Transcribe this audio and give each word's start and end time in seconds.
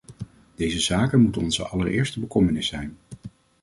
Deze 0.55 0.79
zaken 0.79 1.21
moeten 1.21 1.41
onze 1.41 1.67
allereerste 1.67 2.19
bekommernis 2.19 2.67
zijn. 2.67 2.97